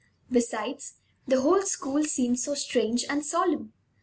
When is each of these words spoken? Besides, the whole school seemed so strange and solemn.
Besides, 0.31 0.93
the 1.27 1.41
whole 1.41 1.61
school 1.61 2.03
seemed 2.05 2.39
so 2.39 2.55
strange 2.55 3.05
and 3.07 3.23
solemn. 3.23 3.71